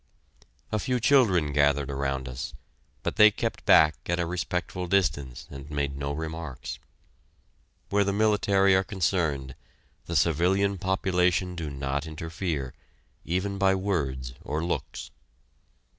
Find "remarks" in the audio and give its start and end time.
6.11-6.79